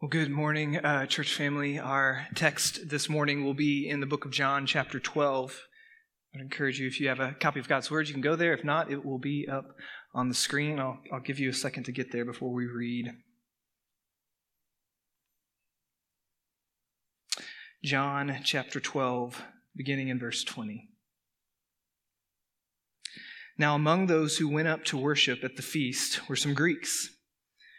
[0.00, 1.80] Well, good morning, uh, church family.
[1.80, 5.60] Our text this morning will be in the book of John, chapter 12.
[6.32, 8.52] I'd encourage you, if you have a copy of God's Word, you can go there.
[8.52, 9.74] If not, it will be up
[10.14, 10.78] on the screen.
[10.78, 13.10] I'll, I'll give you a second to get there before we read.
[17.82, 19.42] John, chapter 12,
[19.74, 20.90] beginning in verse 20.
[23.58, 27.10] Now, among those who went up to worship at the feast were some Greeks.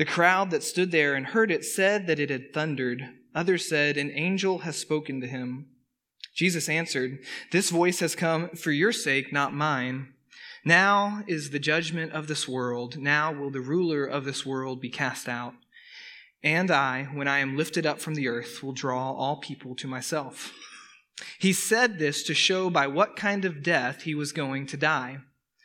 [0.00, 3.06] The crowd that stood there and heard it said that it had thundered.
[3.34, 5.66] Others said, An angel has spoken to him.
[6.34, 7.18] Jesus answered,
[7.52, 10.14] This voice has come for your sake, not mine.
[10.64, 12.96] Now is the judgment of this world.
[12.96, 15.52] Now will the ruler of this world be cast out.
[16.42, 19.86] And I, when I am lifted up from the earth, will draw all people to
[19.86, 20.54] myself.
[21.38, 25.18] He said this to show by what kind of death he was going to die.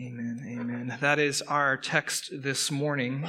[0.00, 0.44] Amen.
[0.46, 0.96] Amen.
[1.00, 3.24] That is our text this morning.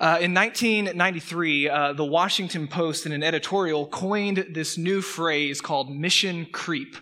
[0.00, 5.94] Uh, in 1993, uh, the Washington Post, in an editorial, coined this new phrase called
[5.94, 6.96] mission creep.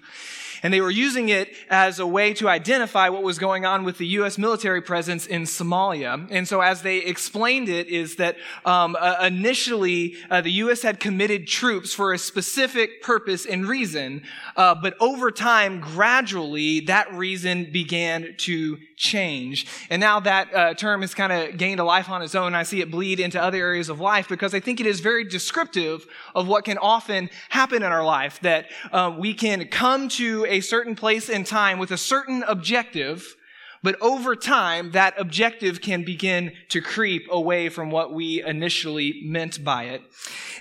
[0.62, 3.98] And they were using it as a way to identify what was going on with
[3.98, 4.38] the U.S.
[4.38, 6.28] military presence in Somalia.
[6.30, 10.82] And so, as they explained it, is that um, uh, initially uh, the U.S.
[10.82, 14.22] had committed troops for a specific purpose and reason,
[14.56, 19.66] uh, but over time, gradually, that reason began to change.
[19.90, 22.54] And now that uh, term has kind of gained a life on its own.
[22.54, 25.24] I see it bleed into other areas of life because I think it is very
[25.24, 30.46] descriptive of what can often happen in our life that uh, we can come to
[30.52, 33.34] a certain place in time with a certain objective,
[33.82, 39.64] but over time, that objective can begin to creep away from what we initially meant
[39.64, 40.02] by it.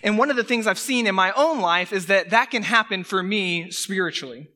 [0.02, 2.63] And one of the things I've seen in my own life is that that can
[2.63, 4.47] happen for me spiritually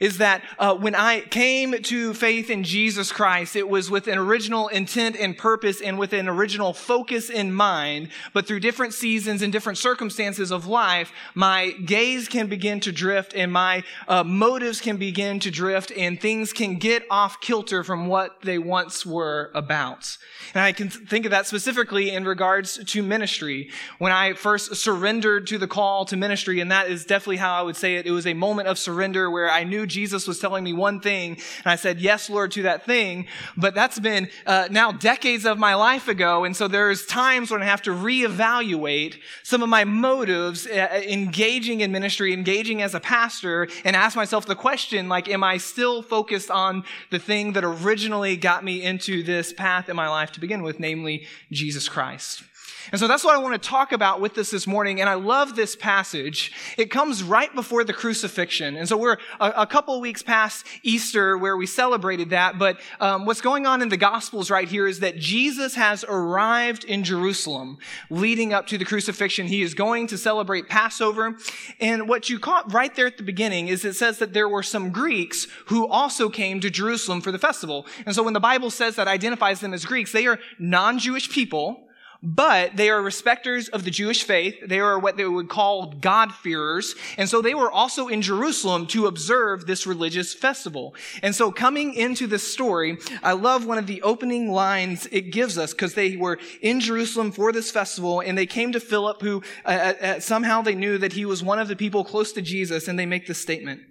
[0.00, 4.18] is that uh, when I came to faith in Jesus Christ, it was with an
[4.18, 8.08] original intent and purpose and with an original focus in mind.
[8.32, 13.34] But through different seasons and different circumstances of life, my gaze can begin to drift
[13.34, 18.06] and my uh, motives can begin to drift and things can get off kilter from
[18.06, 20.16] what they once were about.
[20.54, 23.70] And I can think of that specifically in regards to ministry.
[23.98, 27.62] When I first surrendered to the call to ministry, and that is definitely how I
[27.62, 30.64] would say it, it was a moment of surrender where I knew Jesus was telling
[30.64, 33.26] me one thing, and I said, Yes, Lord, to that thing.
[33.56, 37.62] But that's been uh, now decades of my life ago, and so there's times when
[37.62, 43.00] I have to reevaluate some of my motives uh, engaging in ministry, engaging as a
[43.00, 47.64] pastor, and ask myself the question, like, am I still focused on the thing that
[47.64, 52.44] originally got me into this path in my life to begin with, namely Jesus Christ?
[52.92, 55.00] And so that's what I want to talk about with us this morning.
[55.00, 56.52] And I love this passage.
[56.76, 58.76] It comes right before the crucifixion.
[58.76, 62.58] And so we're a, a couple of weeks past Easter where we celebrated that.
[62.58, 66.84] But um, what's going on in the Gospels right here is that Jesus has arrived
[66.84, 67.78] in Jerusalem
[68.10, 69.46] leading up to the crucifixion.
[69.46, 71.36] He is going to celebrate Passover.
[71.80, 74.62] And what you caught right there at the beginning is it says that there were
[74.62, 77.86] some Greeks who also came to Jerusalem for the festival.
[78.06, 81.88] And so when the Bible says that identifies them as Greeks, they are non-Jewish people
[82.24, 84.56] but they are respecters of the Jewish faith.
[84.66, 86.94] They are what they would call God-fearers.
[87.18, 90.94] And so they were also in Jerusalem to observe this religious festival.
[91.22, 95.58] And so coming into this story, I love one of the opening lines it gives
[95.58, 99.42] us because they were in Jerusalem for this festival and they came to Philip who
[99.66, 102.40] uh, uh, uh, somehow they knew that he was one of the people close to
[102.40, 103.82] Jesus and they make this statement.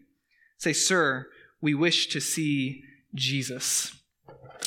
[0.57, 1.27] Say, sir,
[1.62, 2.81] we wish to see
[3.13, 3.94] Jesus.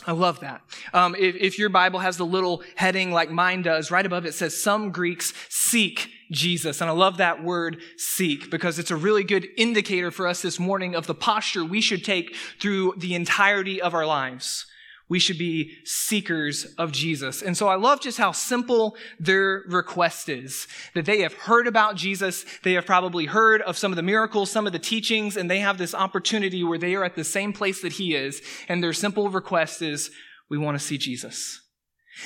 [0.05, 0.63] I love that.
[0.93, 4.35] Um, if, if, your Bible has the little heading like mine does, right above it
[4.35, 6.81] says, Some Greeks seek Jesus.
[6.81, 10.59] And I love that word seek because it's a really good indicator for us this
[10.59, 14.67] morning of the posture we should take through the entirety of our lives
[15.08, 17.43] we should be seekers of Jesus.
[17.43, 20.67] And so I love just how simple their request is.
[20.94, 24.50] That they have heard about Jesus, they have probably heard of some of the miracles,
[24.50, 27.53] some of the teachings, and they have this opportunity where they are at the same
[27.53, 28.43] place that he is.
[28.69, 30.11] And their simple request is,
[30.49, 31.61] we want to see Jesus.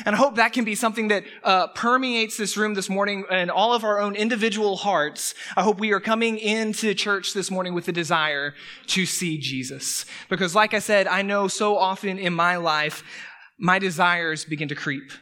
[0.05, 3.51] And I hope that can be something that uh, permeates this room this morning and
[3.51, 5.35] all of our own individual hearts.
[5.57, 8.55] I hope we are coming into church this morning with the desire
[8.89, 10.07] to see Jesus.
[10.29, 13.03] Because like I said, I know so often in my life,
[13.59, 15.13] my desires begin to creep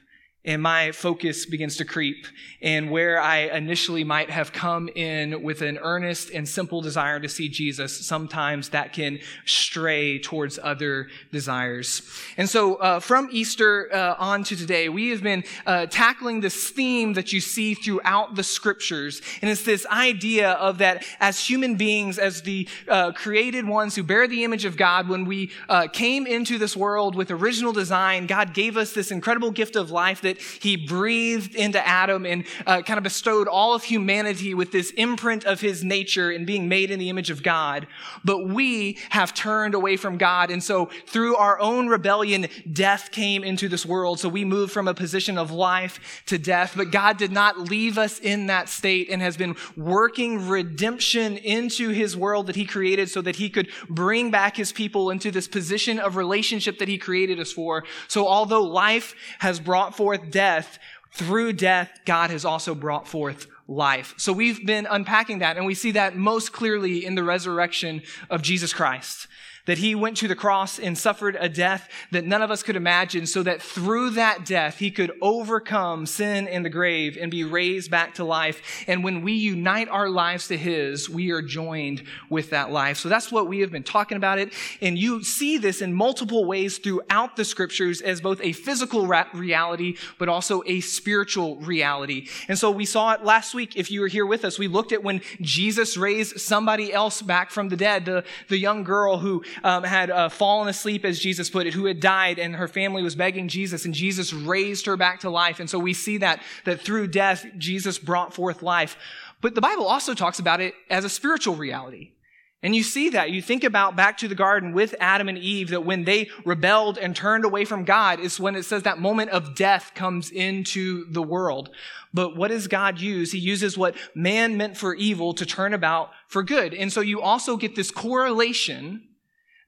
[0.49, 2.27] and my focus begins to creep.
[2.62, 7.29] And where I initially might have come in with an earnest and simple desire to
[7.29, 12.03] see Jesus, sometimes that can stray towards other desires.
[12.39, 16.71] And so, uh, from Easter uh, on to today, we have been uh, tackling this
[16.71, 19.21] theme that you see throughout the scriptures.
[19.43, 24.03] And it's this idea of that as human beings, as the uh, created ones who
[24.03, 28.27] bear the image of God, when we uh, came into this world with original design,
[28.27, 32.82] God gave us this incredible gift of life that he breathed into Adam and uh,
[32.82, 36.90] kind of bestowed all of humanity with this imprint of his nature and being made
[36.90, 37.87] in the image of God.
[38.25, 40.50] But we have turned away from God.
[40.50, 44.20] And so through our own rebellion, death came into this world.
[44.20, 46.75] So we moved from a position of life to death.
[46.76, 51.90] But God did not leave us in that state and has been working redemption into
[51.90, 55.49] his world that he created so that he could bring back his people into this
[55.49, 57.85] position of relationship that he created us for.
[58.08, 60.79] So although life has brought forth death,
[61.12, 64.15] through death, God has also brought forth life.
[64.17, 68.43] So we've been unpacking that, and we see that most clearly in the resurrection of
[68.43, 69.26] Jesus Christ
[69.69, 72.75] that he went to the cross and suffered a death that none of us could
[72.75, 77.44] imagine, so that through that death, he could overcome sin and the grave and be
[77.44, 78.62] raised back to life.
[78.87, 82.97] And when we unite our lives to his, we are joined with that life.
[82.97, 84.55] So that's what we have been talking about it.
[84.81, 89.97] And you see this in multiple ways throughout the scriptures as both a physical reality,
[90.19, 92.29] but also a spiritual reality.
[92.49, 93.76] And so we saw it last week.
[93.76, 97.50] If you were here with us, we looked at when Jesus raised somebody else back
[97.50, 101.50] from the dead, the, the young girl who um, had uh, fallen asleep, as Jesus
[101.50, 104.96] put it, who had died, and her family was begging Jesus, and Jesus raised her
[104.96, 105.60] back to life.
[105.60, 108.96] And so we see that, that through death, Jesus brought forth life.
[109.40, 112.12] But the Bible also talks about it as a spiritual reality.
[112.60, 113.31] And you see that.
[113.31, 116.99] You think about back to the garden with Adam and Eve, that when they rebelled
[116.99, 121.08] and turned away from God, is when it says that moment of death comes into
[121.12, 121.70] the world.
[122.12, 123.31] But what does God use?
[123.31, 126.75] He uses what man meant for evil to turn about for good.
[126.75, 129.04] And so you also get this correlation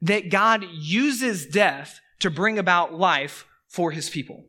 [0.03, 4.45] that God uses death to bring about life for his people.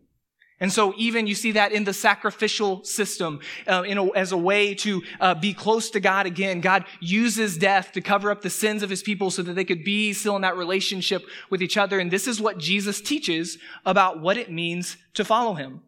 [0.62, 4.75] And so even you see that in the sacrificial system, uh, a, as a way
[4.75, 6.62] to uh, be close to God again.
[6.62, 9.83] God uses death to cover up the sins of his people so that they could
[9.83, 12.00] be still in that relationship with each other.
[12.00, 13.57] And this is what Jesus teaches
[13.88, 15.81] about what it means to follow him.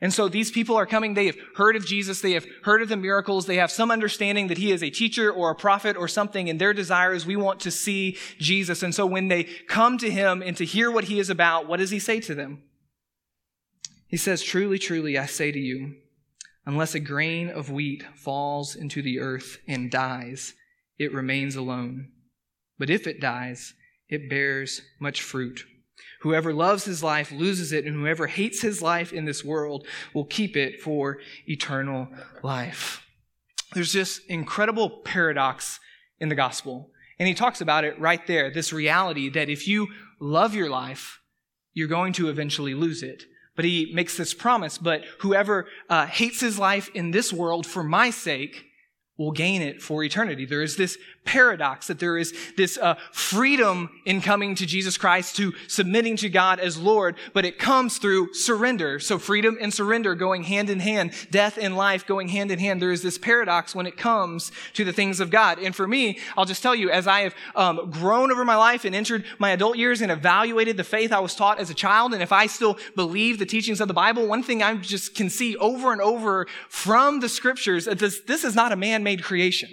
[0.00, 2.88] And so these people are coming, they have heard of Jesus, they have heard of
[2.88, 6.06] the miracles, they have some understanding that he is a teacher or a prophet or
[6.06, 8.84] something, and their desire is we want to see Jesus.
[8.84, 11.78] And so when they come to him and to hear what he is about, what
[11.78, 12.62] does he say to them?
[14.06, 15.96] He says, Truly, truly, I say to you,
[16.64, 20.54] unless a grain of wheat falls into the earth and dies,
[20.96, 22.12] it remains alone.
[22.78, 23.74] But if it dies,
[24.08, 25.64] it bears much fruit.
[26.20, 30.24] Whoever loves his life loses it, and whoever hates his life in this world will
[30.24, 32.08] keep it for eternal
[32.42, 33.04] life.
[33.74, 35.78] There's this incredible paradox
[36.18, 36.90] in the gospel.
[37.18, 39.88] And he talks about it right there this reality that if you
[40.20, 41.20] love your life,
[41.74, 43.24] you're going to eventually lose it.
[43.56, 47.82] But he makes this promise, but whoever uh, hates his life in this world for
[47.82, 48.66] my sake
[49.16, 50.46] will gain it for eternity.
[50.46, 50.96] There is this
[51.28, 56.30] paradox that there is this uh, freedom in coming to Jesus Christ, to submitting to
[56.30, 58.98] God as Lord, but it comes through surrender.
[58.98, 62.80] So freedom and surrender going hand in hand, death and life going hand in hand.
[62.80, 65.58] There is this paradox when it comes to the things of God.
[65.58, 68.86] And for me, I'll just tell you, as I have um, grown over my life
[68.86, 72.14] and entered my adult years and evaluated the faith I was taught as a child,
[72.14, 75.28] and if I still believe the teachings of the Bible, one thing I just can
[75.28, 79.70] see over and over from the scriptures, this, this is not a man-made creation.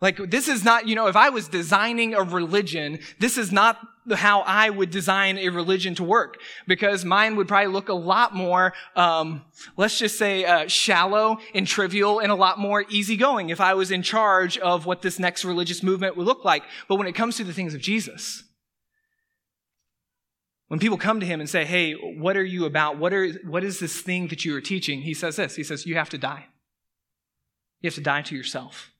[0.00, 3.78] Like, this is not, you know, if I was designing a religion, this is not
[4.14, 6.36] how I would design a religion to work
[6.68, 9.42] because mine would probably look a lot more, um,
[9.76, 13.90] let's just say, uh, shallow and trivial and a lot more easygoing if I was
[13.90, 16.62] in charge of what this next religious movement would look like.
[16.88, 18.44] But when it comes to the things of Jesus,
[20.68, 22.98] when people come to him and say, Hey, what are you about?
[22.98, 25.02] What, are, what is this thing that you are teaching?
[25.02, 26.46] He says this He says, You have to die.
[27.80, 28.90] You have to die to yourself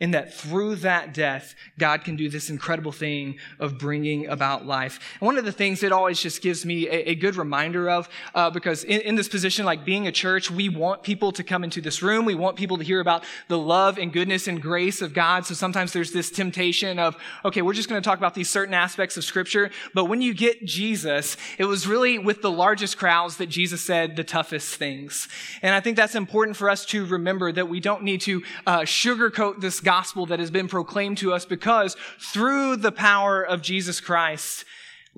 [0.00, 4.98] in that through that death, God can do this incredible thing of bringing about life.
[5.20, 8.08] And one of the things it always just gives me a, a good reminder of,
[8.34, 11.62] uh, because in, in, this position, like being a church, we want people to come
[11.62, 12.24] into this room.
[12.24, 15.44] We want people to hear about the love and goodness and grace of God.
[15.44, 18.72] So sometimes there's this temptation of, okay, we're just going to talk about these certain
[18.72, 19.70] aspects of scripture.
[19.92, 24.16] But when you get Jesus, it was really with the largest crowds that Jesus said
[24.16, 25.28] the toughest things.
[25.60, 28.80] And I think that's important for us to remember that we don't need to uh,
[28.80, 34.00] sugarcoat this gospel that has been proclaimed to us because through the power of Jesus
[34.00, 34.64] Christ,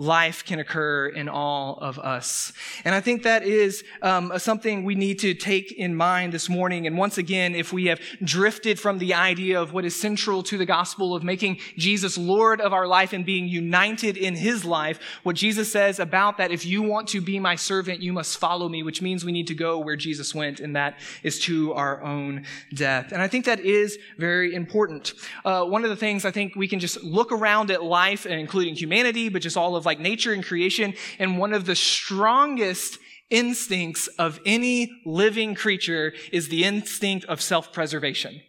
[0.02, 2.52] life can occur in all of us.
[2.84, 6.86] And I think that is um, something we need to take in mind this morning.
[6.86, 10.58] And once again, if we have drifted from the idea of what is central to
[10.58, 14.98] the gospel of making Jesus Lord of our life and being united in his life,
[15.24, 18.68] what Jesus says about that, if you want to be my servant, you must follow
[18.68, 22.02] me, which means we need to go where Jesus went, and that is to our
[22.02, 22.44] own
[22.74, 23.12] death.
[23.12, 25.12] And I think that is very important.
[25.44, 28.74] Uh, one of the things I think we can just look around at life, including
[28.74, 30.94] humanity, but just all of of like nature and creation.
[31.18, 38.40] And one of the strongest instincts of any living creature is the instinct of self-preservation.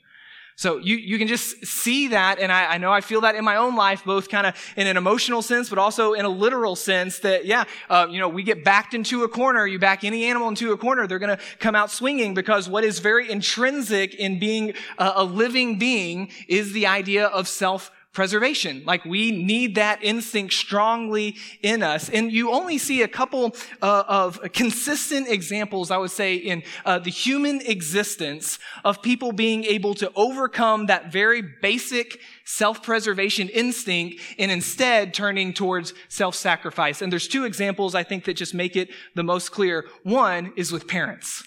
[0.55, 3.43] So you, you can just see that, and I, I know I feel that in
[3.43, 6.75] my own life, both kind of in an emotional sense, but also in a literal
[6.75, 10.25] sense that, yeah, uh, you know, we get backed into a corner, you back any
[10.25, 14.13] animal into a corner, they're going to come out swinging because what is very intrinsic
[14.13, 18.83] in being a, a living being is the idea of self preservation.
[18.85, 22.09] Like we need that instinct strongly in us.
[22.09, 26.99] And you only see a couple uh, of consistent examples, I would say, in uh,
[26.99, 34.51] the human existence of people being able to overcome that very basic self-preservation instinct and
[34.51, 37.01] instead turning towards self-sacrifice.
[37.01, 39.85] And there's two examples I think that just make it the most clear.
[40.03, 41.43] One is with parents.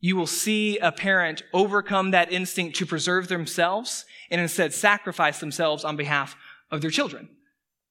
[0.00, 5.84] You will see a parent overcome that instinct to preserve themselves and instead sacrifice themselves
[5.84, 6.36] on behalf
[6.70, 7.28] of their children.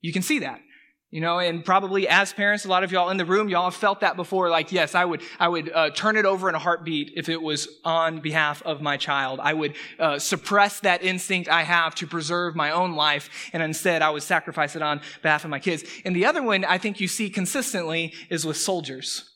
[0.02, 0.62] You can see that.
[1.12, 3.74] You know, and probably as parents, a lot of y'all in the room, y'all have
[3.74, 4.48] felt that before.
[4.52, 7.42] Like, yes, I would, I would uh, turn it over in a heartbeat if it
[7.42, 9.40] was on behalf of my child.
[9.42, 14.04] I would uh, suppress that instinct I have to preserve my own life, and instead,
[14.04, 15.84] I would sacrifice it on behalf of my kids.
[16.06, 19.29] And the other one I think you see consistently is with soldiers.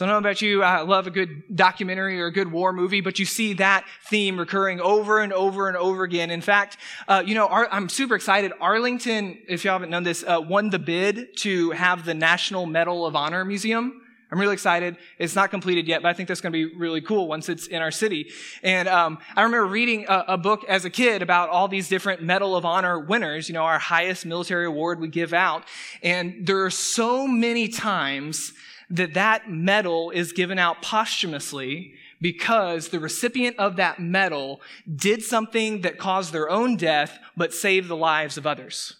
[0.00, 2.72] So I don't know about you, I love a good documentary or a good war
[2.72, 6.30] movie, but you see that theme recurring over and over and over again.
[6.30, 8.50] In fact, uh, you know, I'm super excited.
[8.62, 13.04] Arlington, if you haven't known this, uh, won the bid to have the National Medal
[13.04, 14.00] of Honor Museum.
[14.32, 14.96] I'm really excited.
[15.18, 17.66] It's not completed yet, but I think that's going to be really cool once it's
[17.66, 18.30] in our city.
[18.62, 22.22] And um, I remember reading a, a, book as a kid about all these different
[22.22, 25.64] Medal of Honor winners, you know, our highest military award we give out.
[26.02, 28.54] And there are so many times
[28.90, 34.60] that that medal is given out posthumously because the recipient of that medal
[34.94, 38.96] did something that caused their own death but saved the lives of others.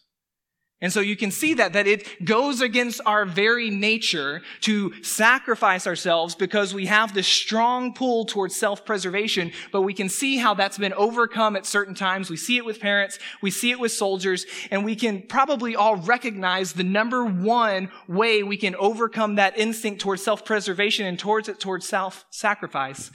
[0.83, 5.87] And so you can see that, that it goes against our very nature to sacrifice
[5.87, 10.79] ourselves because we have this strong pull towards self-preservation, but we can see how that's
[10.79, 12.31] been overcome at certain times.
[12.31, 15.97] We see it with parents, we see it with soldiers, and we can probably all
[15.97, 21.61] recognize the number one way we can overcome that instinct towards self-preservation and towards it
[21.61, 23.11] towards self-sacrifice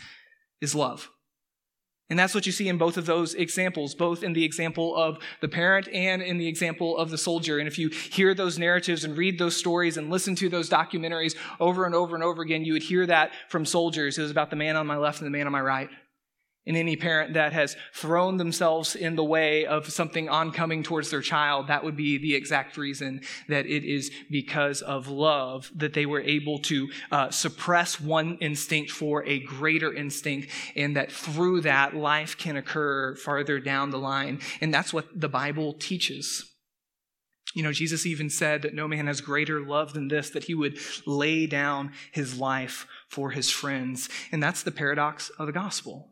[0.62, 1.10] is love.
[2.10, 5.18] And that's what you see in both of those examples, both in the example of
[5.42, 7.58] the parent and in the example of the soldier.
[7.58, 11.36] And if you hear those narratives and read those stories and listen to those documentaries
[11.60, 14.20] over and over and over again, you would hear that from soldiers.
[14.20, 15.90] It was about the man on my left and the man on my right.
[16.68, 21.22] And any parent that has thrown themselves in the way of something oncoming towards their
[21.22, 26.08] child, that would be the exact reason that it is because of love that they
[26.08, 31.96] were able to uh, suppress one instinct for a greater instinct, and that through that,
[31.96, 34.40] life can occur farther down the line.
[34.60, 36.52] And that's what the Bible teaches.
[37.54, 40.56] You know, Jesus even said that no man has greater love than this, that he
[40.56, 44.10] would lay down his life for his friends.
[44.32, 46.12] And that's the paradox of the gospel.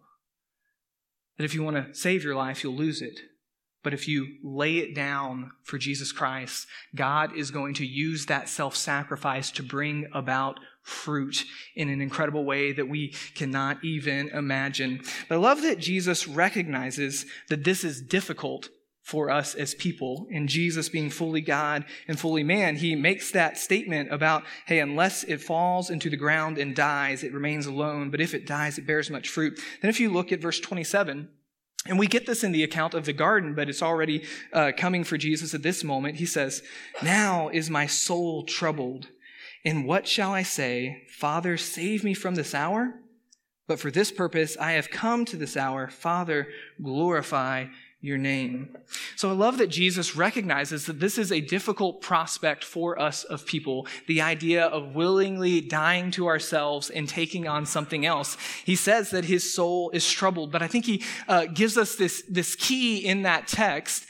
[1.38, 3.20] That if you want to save your life, you'll lose it.
[3.84, 8.48] But if you lay it down for Jesus Christ, God is going to use that
[8.48, 15.02] self sacrifice to bring about fruit in an incredible way that we cannot even imagine.
[15.28, 18.70] But I love that Jesus recognizes that this is difficult
[19.04, 20.26] for us as people.
[20.30, 25.24] In Jesus being fully God and fully man, he makes that statement about, hey, unless
[25.26, 28.10] it falls into the ground and dies, it remains alone.
[28.10, 29.60] But if it dies, it bears much fruit.
[29.82, 31.28] Then if you look at verse 27,
[31.86, 35.04] and we get this in the account of the garden, but it's already uh, coming
[35.04, 36.16] for Jesus at this moment.
[36.16, 36.64] He says,
[37.02, 39.10] Now is my soul troubled.
[39.66, 41.04] And what shall I say?
[41.10, 42.94] Father, save me from this hour?
[43.68, 45.90] But for this purpose I have come to this hour.
[45.90, 46.48] Father,
[46.82, 47.66] glorify
[48.04, 48.76] your name.
[49.16, 53.46] So I love that Jesus recognizes that this is a difficult prospect for us of
[53.46, 58.36] people, the idea of willingly dying to ourselves and taking on something else.
[58.66, 62.24] He says that his soul is troubled, but I think he uh, gives us this,
[62.28, 64.06] this key in that text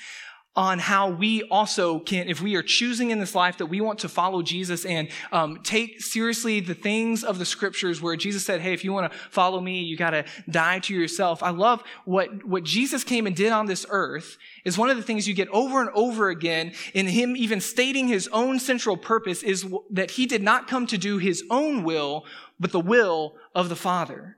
[0.55, 4.00] on how we also can, if we are choosing in this life that we want
[4.00, 8.62] to follow Jesus and um, take seriously the things of the scriptures where Jesus said,
[8.62, 11.41] hey, if you want to follow me, you got to die to yourself.
[11.41, 15.03] I love what, what Jesus came and did on this earth is one of the
[15.03, 19.41] things you get over and over again in him even stating his own central purpose
[19.41, 22.25] is that he did not come to do his own will,
[22.60, 24.38] but the will of the Father.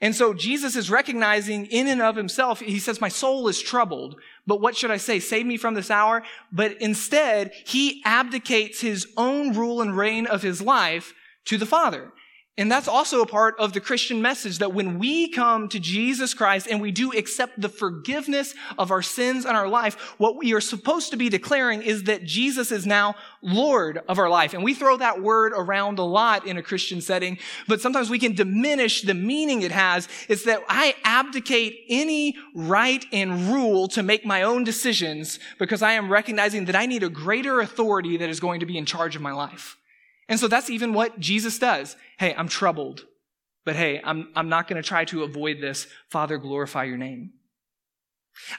[0.00, 4.20] And so Jesus is recognizing in and of himself, he says, My soul is troubled.
[4.46, 5.20] But what should I say?
[5.20, 6.22] Save me from this hour?
[6.52, 11.14] But instead, he abdicates his own rule and reign of his life
[11.46, 12.12] to the Father.
[12.58, 16.32] And that's also a part of the Christian message that when we come to Jesus
[16.32, 20.54] Christ and we do accept the forgiveness of our sins and our life, what we
[20.54, 24.54] are supposed to be declaring is that Jesus is now Lord of our life.
[24.54, 27.36] And we throw that word around a lot in a Christian setting,
[27.68, 30.08] but sometimes we can diminish the meaning it has.
[30.26, 35.92] It's that I abdicate any right and rule to make my own decisions because I
[35.92, 39.14] am recognizing that I need a greater authority that is going to be in charge
[39.14, 39.76] of my life.
[40.28, 41.96] And so that's even what Jesus does.
[42.18, 43.06] Hey, I'm troubled,
[43.64, 45.86] but hey, I'm, I'm not going to try to avoid this.
[46.10, 47.32] Father, glorify your name.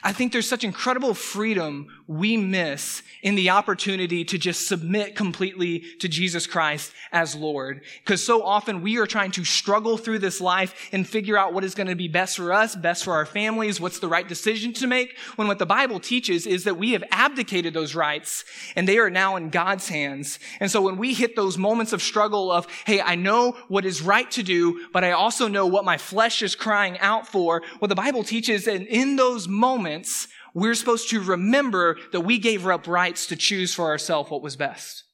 [0.02, 5.80] I think there's such incredible freedom we miss in the opportunity to just submit completely
[6.00, 7.82] to Jesus Christ as Lord.
[8.04, 11.64] Because so often we are trying to struggle through this life and figure out what
[11.64, 14.72] is going to be best for us, best for our families, what's the right decision
[14.74, 15.16] to make.
[15.36, 19.10] When what the Bible teaches is that we have abdicated those rights and they are
[19.10, 20.38] now in God's hands.
[20.60, 24.02] And so when we hit those moments of struggle of, hey, I know what is
[24.02, 27.88] right to do, but I also know what my flesh is crying out for, what
[27.88, 32.66] the Bible teaches, and in those moments, moments, we're supposed to remember that we gave
[32.66, 35.04] up rights to choose for ourselves what was best.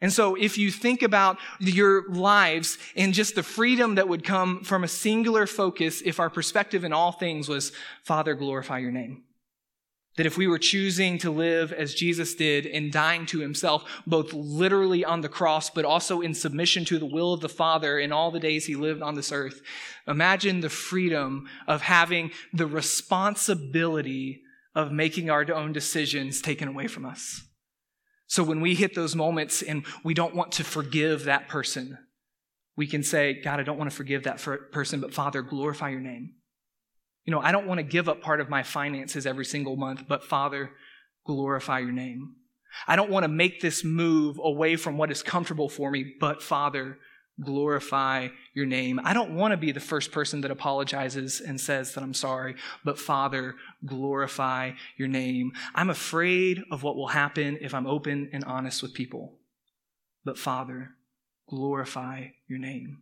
[0.00, 4.62] And so if you think about your lives and just the freedom that would come
[4.64, 9.24] from a singular focus if our perspective in all things was, Father, glorify your name.
[10.16, 14.32] That if we were choosing to live as Jesus did and dying to himself, both
[14.32, 18.12] literally on the cross, but also in submission to the will of the Father in
[18.12, 19.60] all the days he lived on this earth,
[20.08, 24.42] imagine the freedom of having the responsibility
[24.74, 27.42] of making our own decisions taken away from us.
[28.26, 31.98] So when we hit those moments and we don't want to forgive that person,
[32.76, 34.38] we can say, God, I don't want to forgive that
[34.72, 36.34] person, but Father, glorify your name.
[37.26, 40.04] You know, I don't want to give up part of my finances every single month,
[40.08, 40.70] but Father,
[41.26, 42.36] glorify your name.
[42.86, 46.42] I don't want to make this move away from what is comfortable for me, but
[46.42, 46.98] Father,
[47.42, 49.00] glorify your name.
[49.02, 52.54] I don't want to be the first person that apologizes and says that I'm sorry,
[52.84, 55.52] but Father, glorify your name.
[55.74, 59.34] I'm afraid of what will happen if I'm open and honest with people,
[60.24, 60.90] but Father,
[61.48, 62.98] glorify your name.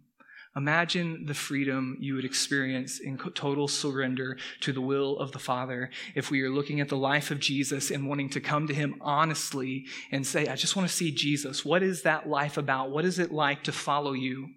[0.56, 5.90] Imagine the freedom you would experience in total surrender to the will of the Father
[6.14, 8.94] if we are looking at the life of Jesus and wanting to come to Him
[9.00, 11.64] honestly and say, I just want to see Jesus.
[11.64, 12.90] What is that life about?
[12.90, 14.50] What is it like to follow you?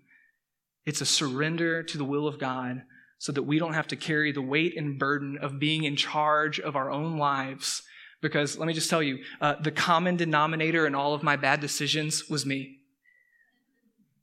[0.85, 2.83] It's a surrender to the will of God
[3.17, 6.59] so that we don't have to carry the weight and burden of being in charge
[6.59, 7.81] of our own lives.
[8.21, 11.59] Because let me just tell you, uh, the common denominator in all of my bad
[11.59, 12.76] decisions was me.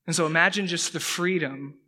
[0.06, 1.78] And so imagine just the freedom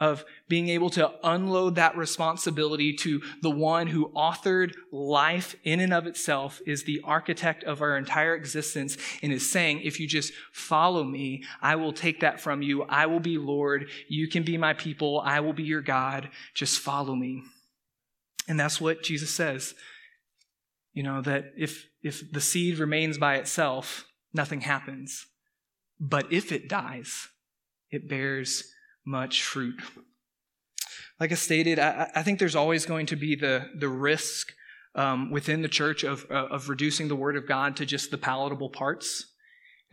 [0.00, 5.94] of being able to unload that responsibility to the one who authored life in and
[5.94, 10.32] of itself, is the architect of our entire existence, and is saying, if you just
[10.52, 12.82] follow me, I will take that from you.
[12.82, 13.88] I will be Lord.
[14.08, 15.20] You can be my people.
[15.24, 16.30] I will be your God.
[16.52, 17.44] Just follow me.
[18.48, 19.72] And that's what Jesus says.
[20.92, 25.26] You know, that if, if the seed remains by itself, nothing happens.
[26.00, 27.28] But if it dies,
[27.92, 28.64] it bears
[29.04, 29.80] much fruit.
[31.20, 34.52] Like I stated, I, I think there's always going to be the, the risk
[34.94, 38.18] um, within the church of, uh, of reducing the Word of God to just the
[38.18, 39.26] palatable parts.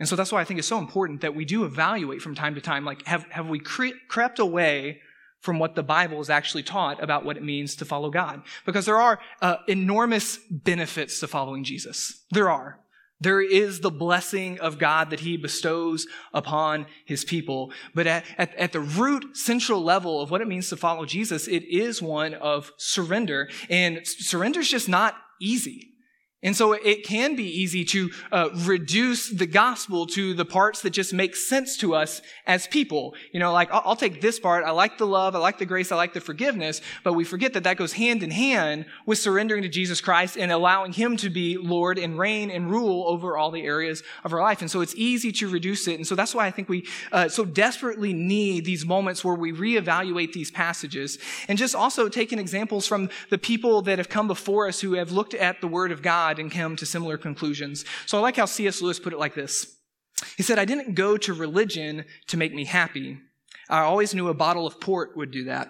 [0.00, 2.54] And so that's why I think it's so important that we do evaluate from time
[2.54, 5.00] to time like, have, have we cre- crept away
[5.40, 8.42] from what the Bible is actually taught about what it means to follow God?
[8.66, 12.24] Because there are uh, enormous benefits to following Jesus.
[12.30, 12.79] There are.
[13.20, 17.72] There is the blessing of God that he bestows upon his people.
[17.94, 21.46] But at, at, at, the root central level of what it means to follow Jesus,
[21.46, 23.50] it is one of surrender.
[23.68, 25.89] And surrender is just not easy.
[26.42, 30.90] And so it can be easy to uh, reduce the gospel to the parts that
[30.90, 33.14] just make sense to us as people.
[33.32, 34.64] You know, like I'll, take this part.
[34.64, 35.36] I like the love.
[35.36, 35.92] I like the grace.
[35.92, 36.80] I like the forgiveness.
[37.04, 40.50] But we forget that that goes hand in hand with surrendering to Jesus Christ and
[40.50, 44.40] allowing Him to be Lord and reign and rule over all the areas of our
[44.40, 44.62] life.
[44.62, 45.96] And so it's easy to reduce it.
[45.96, 49.52] And so that's why I think we uh, so desperately need these moments where we
[49.52, 54.68] reevaluate these passages and just also taking examples from the people that have come before
[54.68, 57.84] us who have looked at the Word of God God and come to similar conclusions.
[58.06, 58.80] So I like how C.S.
[58.80, 59.76] Lewis put it like this.
[60.36, 63.18] He said, I didn't go to religion to make me happy.
[63.68, 65.68] I always knew a bottle of port would do that.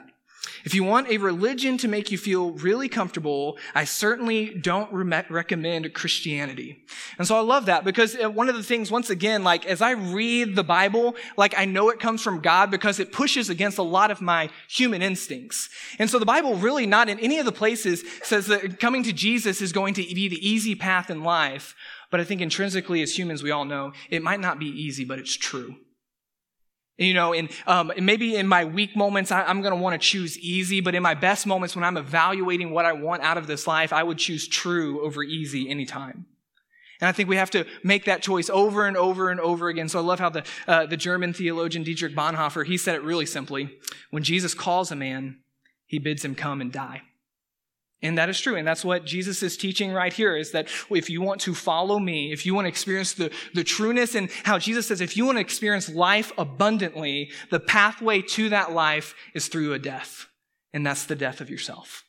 [0.64, 5.24] If you want a religion to make you feel really comfortable, I certainly don't re-
[5.28, 6.82] recommend Christianity.
[7.18, 9.82] And so I love that because uh, one of the things, once again, like as
[9.82, 13.78] I read the Bible, like I know it comes from God because it pushes against
[13.78, 15.68] a lot of my human instincts.
[15.98, 19.12] And so the Bible really not in any of the places says that coming to
[19.12, 21.74] Jesus is going to be the easy path in life.
[22.10, 25.18] But I think intrinsically as humans, we all know it might not be easy, but
[25.18, 25.76] it's true.
[27.00, 30.06] You know, and, um, maybe in my weak moments, I, I'm going to want to
[30.06, 33.46] choose easy, but in my best moments, when I'm evaluating what I want out of
[33.46, 36.26] this life, I would choose true over easy anytime.
[37.00, 39.88] And I think we have to make that choice over and over and over again.
[39.88, 43.24] So I love how the, uh, the German theologian Dietrich Bonhoeffer, he said it really
[43.24, 43.78] simply.
[44.10, 45.38] When Jesus calls a man,
[45.86, 47.00] he bids him come and die.
[48.02, 48.56] And that is true.
[48.56, 51.98] And that's what Jesus is teaching right here is that if you want to follow
[51.98, 55.26] me, if you want to experience the, the trueness and how Jesus says, if you
[55.26, 60.26] want to experience life abundantly, the pathway to that life is through a death.
[60.72, 62.04] And that's the death of yourself.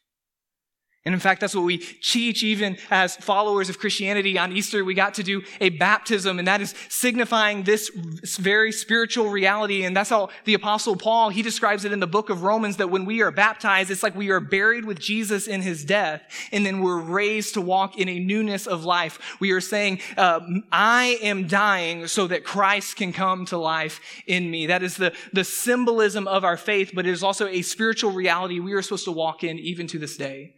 [1.04, 4.38] And in fact, that's what we teach even as followers of Christianity.
[4.38, 7.90] On Easter, we got to do a baptism, and that is signifying this
[8.38, 9.84] very spiritual reality.
[9.84, 12.92] And that's how the apostle Paul, he describes it in the book of Romans that
[12.92, 16.64] when we are baptized, it's like we are buried with Jesus in his death, and
[16.64, 19.38] then we're raised to walk in a newness of life.
[19.40, 24.52] We are saying, uh, I am dying so that Christ can come to life in
[24.52, 24.68] me.
[24.68, 28.60] That is the, the symbolism of our faith, but it is also a spiritual reality
[28.60, 30.54] we are supposed to walk in even to this day.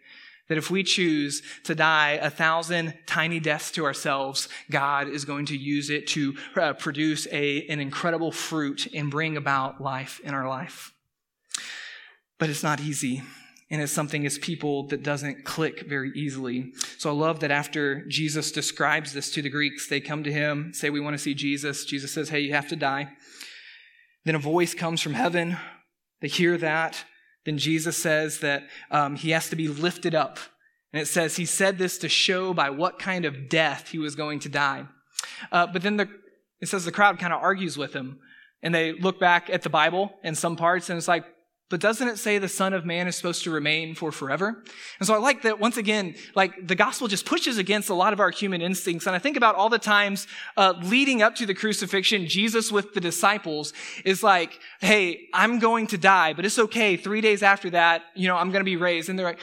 [0.50, 5.46] That if we choose to die a thousand tiny deaths to ourselves, God is going
[5.48, 10.34] to use it to uh, produce a, an incredible fruit and bring about life in
[10.34, 10.94] our life.
[12.40, 13.24] But it's not easy.
[13.72, 16.74] And it's something as people that doesn't click very easily.
[16.98, 20.74] So I love that after Jesus describes this to the Greeks, they come to him,
[20.74, 21.86] say, We want to see Jesus.
[21.86, 23.08] Jesus says, Hey, you have to die.
[24.26, 25.58] Then a voice comes from heaven.
[26.22, 27.04] They hear that.
[27.46, 30.40] Then Jesus says that um, he has to be lifted up.
[30.92, 34.16] And it says he said this to show by what kind of death he was
[34.16, 34.86] going to die.
[35.52, 36.08] Uh, but then the,
[36.62, 38.20] it says the crowd kind of argues with him.
[38.62, 41.26] And they look back at the Bible in some parts, and it's like,
[41.74, 44.62] but doesn't it say the Son of Man is supposed to remain for forever?
[45.00, 48.14] And so I like that once again, like the gospel just pushes against a lot
[48.14, 49.08] of our human instincts.
[49.08, 52.94] And I think about all the times uh, leading up to the crucifixion, Jesus with
[52.94, 53.74] the disciples
[54.06, 56.96] is like, hey, I'm going to die, but it's okay.
[56.96, 59.10] Three days after that, you know, I'm going to be raised.
[59.10, 59.40] And they're like,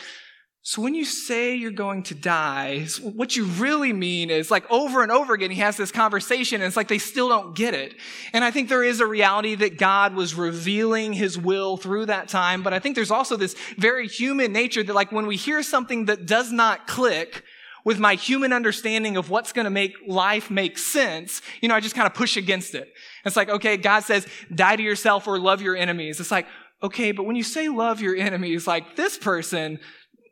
[0.63, 5.03] so when you say you're going to die, what you really mean is like over
[5.03, 7.95] and over again, he has this conversation and it's like they still don't get it.
[8.35, 12.29] And I think there is a reality that God was revealing his will through that
[12.29, 12.63] time.
[12.63, 16.05] But I think there's also this very human nature that like when we hear something
[16.07, 17.43] that does not click,
[17.83, 21.81] with my human understanding of what's going to make life make sense, you know, I
[21.81, 22.93] just kind of push against it.
[23.25, 26.21] It's like, okay, God says, die to yourself or love your enemies.
[26.21, 26.47] It's like,
[26.83, 29.79] okay, but when you say love your enemies, like this person,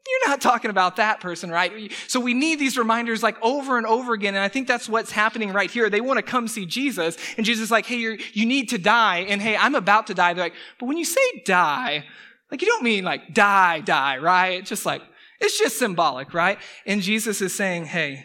[0.06, 1.92] you're not talking about that person, right?
[2.06, 4.34] So we need these reminders like over and over again.
[4.34, 5.90] And I think that's what's happening right here.
[5.90, 7.16] They want to come see Jesus.
[7.36, 9.18] And Jesus is like, hey, you you need to die.
[9.28, 10.32] And hey, I'm about to die.
[10.32, 12.04] They're like, but when you say die,
[12.50, 14.60] like you don't mean like die, die, right?
[14.60, 15.02] It's just like,
[15.40, 16.58] it's just symbolic, right?
[16.86, 18.24] And Jesus is saying, hey,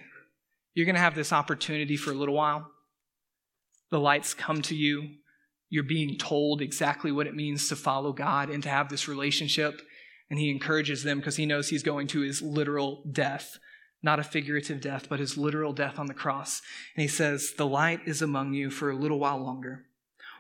[0.74, 2.68] you're going to have this opportunity for a little while.
[3.92, 5.10] The lights come to you.
[5.70, 9.82] You're being told exactly what it means to follow God and to have this relationship.
[10.34, 13.60] And he encourages them because he knows he's going to his literal death,
[14.02, 16.64] not a figurative death, but his literal death on the cross.
[16.96, 19.86] And he says, The light is among you for a little while longer.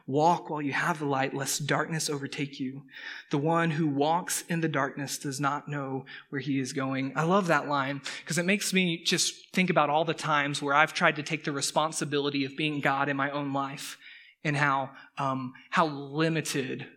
[0.08, 2.86] Walk while you have the light, lest darkness overtake you.
[3.30, 7.14] The one who walks in the darkness does not know where he is going.
[7.16, 10.74] I love that line because it makes me just think about all the times where
[10.74, 14.00] I've tried to take the responsibility of being God in my own life
[14.44, 16.88] and how, um, how limited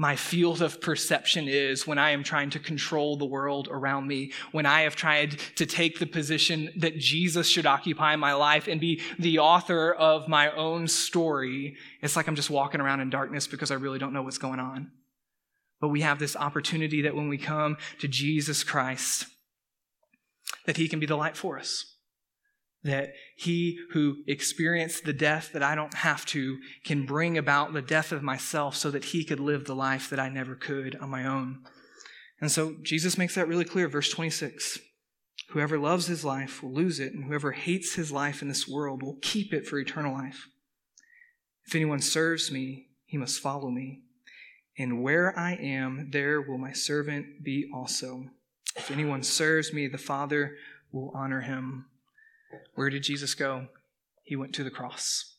[0.00, 4.32] my field of perception is when I am trying to control the world around me,
[4.50, 8.80] when I have tried to take the position that Jesus should occupy my life and
[8.80, 11.76] be the author of my own story.
[12.00, 14.58] It's like I'm just walking around in darkness because I really don't know what's going
[14.58, 14.90] on.
[15.82, 19.26] But we have this opportunity that when we come to Jesus Christ,
[20.64, 21.96] that he can be the light for us
[22.82, 27.82] that he who experienced the death that I don't have to can bring about the
[27.82, 31.10] death of myself so that he could live the life that I never could on
[31.10, 31.60] my own.
[32.40, 33.88] And so Jesus makes that really clear.
[33.88, 34.78] Verse 26
[35.50, 39.02] Whoever loves his life will lose it, and whoever hates his life in this world
[39.02, 40.46] will keep it for eternal life.
[41.66, 44.02] If anyone serves me, he must follow me.
[44.78, 48.26] And where I am, there will my servant be also.
[48.76, 50.56] If anyone serves me, the Father
[50.92, 51.86] will honor him.
[52.74, 53.68] Where did Jesus go?
[54.22, 55.36] He went to the cross.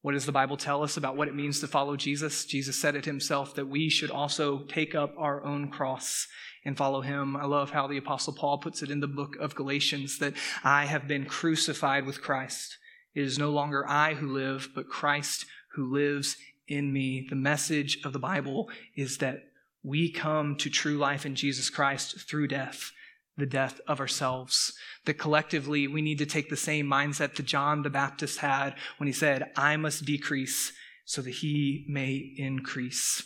[0.00, 2.44] What does the Bible tell us about what it means to follow Jesus?
[2.44, 6.28] Jesus said it himself that we should also take up our own cross
[6.64, 7.36] and follow him.
[7.36, 10.84] I love how the Apostle Paul puts it in the book of Galatians that I
[10.84, 12.78] have been crucified with Christ.
[13.14, 16.36] It is no longer I who live, but Christ who lives
[16.68, 17.26] in me.
[17.28, 19.48] The message of the Bible is that
[19.82, 22.92] we come to true life in Jesus Christ through death
[23.38, 24.74] the death of ourselves.
[25.06, 29.06] That collectively we need to take the same mindset that John the Baptist had when
[29.06, 30.72] he said, I must decrease
[31.06, 33.22] so that he may increase.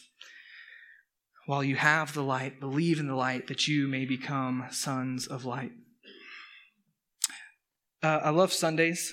[1.46, 5.44] While you have the light, believe in the light that you may become sons of
[5.44, 5.72] light.
[8.03, 9.12] Uh, I love Sundays.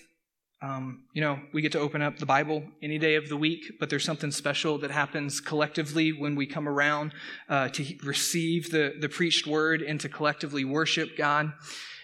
[0.62, 3.80] Um, you know, we get to open up the Bible any day of the week,
[3.80, 7.14] but there's something special that happens collectively when we come around
[7.48, 11.54] uh, to receive the, the preached word and to collectively worship God.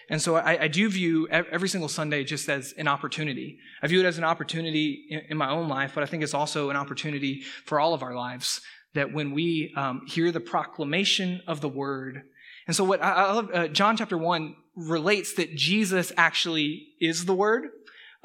[0.08, 3.58] And so I, I, do view every single Sunday just as an opportunity.
[3.82, 6.32] I view it as an opportunity in, in my own life, but I think it's
[6.32, 8.60] also an opportunity for all of our lives
[8.94, 12.22] that when we um, hear the proclamation of the word,
[12.66, 17.24] and so what I, I love, uh, John chapter 1 relates that Jesus actually is
[17.24, 17.70] the word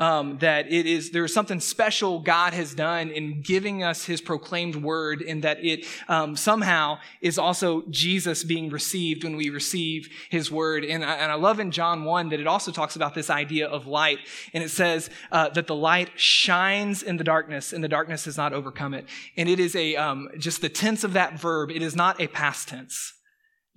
[0.02, 4.76] um, that it is there's something special God has done in giving us His proclaimed
[4.76, 10.52] word, and that it um, somehow is also Jesus being received when we receive His
[10.52, 10.84] word.
[10.84, 13.68] And I, and I love in John one that it also talks about this idea
[13.68, 14.18] of light,
[14.54, 18.38] and it says uh, that the light shines in the darkness, and the darkness has
[18.38, 19.06] not overcome it.
[19.38, 21.70] And it is a um, just the tense of that verb.
[21.70, 23.14] It is not a past tense.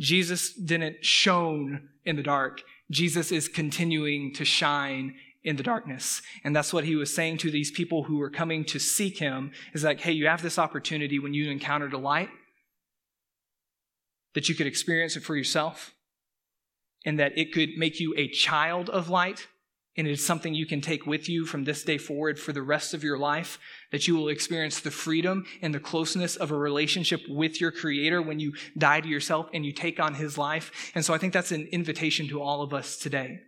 [0.00, 2.62] Jesus didn't shone in the dark.
[2.90, 6.22] Jesus is continuing to shine in the darkness.
[6.42, 9.52] And that's what he was saying to these people who were coming to seek him
[9.74, 12.30] is like, hey, you have this opportunity when you encountered a light
[14.34, 15.94] that you could experience it for yourself
[17.04, 19.46] and that it could make you a child of light.
[19.96, 22.94] And it's something you can take with you from this day forward for the rest
[22.94, 23.60] of your life,
[23.92, 28.20] that you will experience the freedom and the closeness of a relationship with your Creator
[28.20, 30.90] when you die to yourself and you take on His life.
[30.96, 33.42] And so I think that's an invitation to all of us today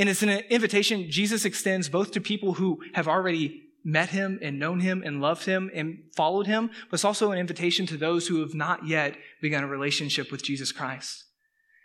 [0.00, 4.58] and it's an invitation Jesus extends both to people who have already met him and
[4.58, 8.26] known him and loved him and followed him, but it's also an invitation to those
[8.26, 11.24] who have not yet begun a relationship with Jesus Christ.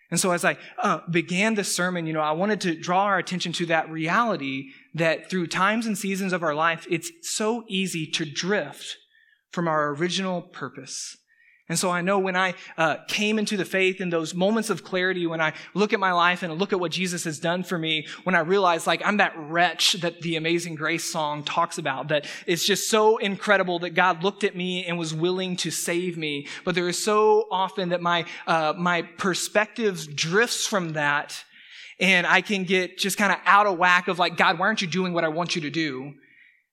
[0.09, 3.17] And so as I uh, began this sermon, you know, I wanted to draw our
[3.17, 8.07] attention to that reality that through times and seasons of our life, it's so easy
[8.11, 8.95] to drift
[9.51, 11.17] from our original purpose.
[11.67, 14.83] And so I know when I uh, came into the faith in those moments of
[14.83, 17.79] clarity, when I look at my life and look at what Jesus has done for
[17.79, 22.09] me, when I realize like I'm that wretch that the Amazing Grace song talks about,
[22.09, 26.17] that it's just so incredible that God looked at me and was willing to save
[26.17, 26.47] me.
[26.65, 31.43] But there is so often that my, uh, my perspective drifts from that
[31.99, 34.81] and I can get just kind of out of whack of like, God, why aren't
[34.81, 36.13] you doing what I want you to do?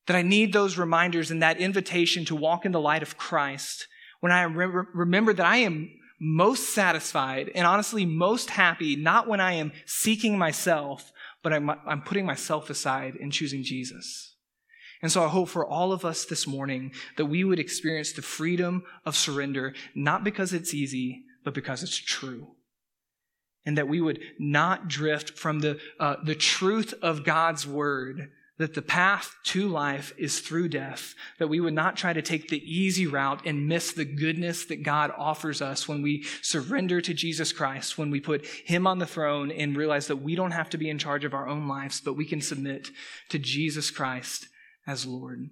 [0.06, 3.86] That I need those reminders and that invitation to walk in the light of Christ
[4.22, 9.40] when I remember, remember that I am most satisfied and honestly most happy, not when
[9.40, 14.36] I am seeking myself, but I'm, I'm putting myself aside and choosing Jesus.
[15.02, 18.22] And so I hope for all of us this morning that we would experience the
[18.22, 22.52] freedom of surrender, not because it's easy, but because it's true.
[23.66, 28.74] And that we would not drift from the, uh, the truth of God's word that
[28.74, 32.62] the path to life is through death, that we would not try to take the
[32.62, 37.52] easy route and miss the goodness that God offers us when we surrender to Jesus
[37.52, 40.78] Christ, when we put Him on the throne and realize that we don't have to
[40.78, 42.88] be in charge of our own lives, but we can submit
[43.30, 44.48] to Jesus Christ
[44.86, 45.48] as Lord.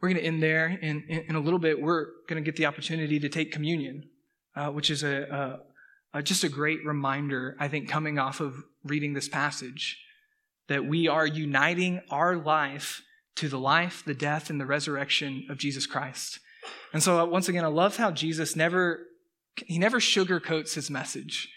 [0.00, 0.68] We're going to end there.
[0.68, 4.08] In, in, in a little bit, we're going to get the opportunity to take communion,
[4.54, 5.60] uh, which is a,
[6.14, 10.03] a, a, just a great reminder, I think, coming off of reading this passage
[10.68, 13.02] that we are uniting our life
[13.36, 16.40] to the life, the death, and the resurrection of Jesus Christ.
[16.92, 19.06] And so, uh, once again, I love how Jesus never,
[19.66, 21.48] he never sugarcoats his message.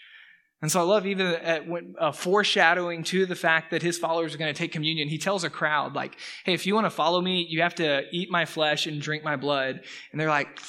[0.60, 4.34] And so I love even at when, uh, foreshadowing to the fact that his followers
[4.34, 5.08] are going to take communion.
[5.08, 8.02] He tells a crowd, like, hey, if you want to follow me, you have to
[8.10, 9.80] eat my flesh and drink my blood.
[10.10, 10.60] And they're like,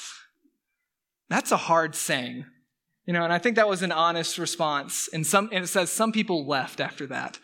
[1.28, 2.44] that's a hard saying.
[3.06, 5.08] You know, and I think that was an honest response.
[5.12, 7.40] And some and it says some people left after that.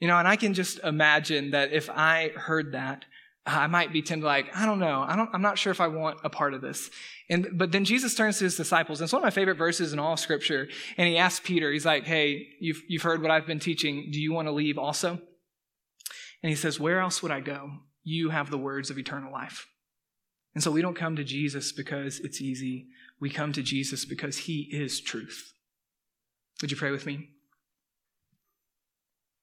[0.00, 3.04] You know, and I can just imagine that if I heard that,
[3.46, 5.04] I might be tempted like, I don't know.
[5.06, 6.90] I don't, I'm not sure if I want a part of this.
[7.30, 9.92] And, but then Jesus turns to his disciples, and it's one of my favorite verses
[9.92, 10.68] in all of scripture.
[10.96, 14.08] And he asks Peter, he's like, Hey, you've, you've heard what I've been teaching.
[14.10, 15.20] Do you want to leave also?
[16.42, 17.70] And he says, Where else would I go?
[18.02, 19.66] You have the words of eternal life.
[20.54, 22.86] And so we don't come to Jesus because it's easy.
[23.20, 25.52] We come to Jesus because he is truth.
[26.62, 27.28] Would you pray with me?